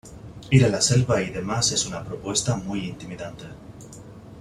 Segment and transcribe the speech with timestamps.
[0.59, 3.45] Ir a la selva y demás es una propuesta muy muy intimidante.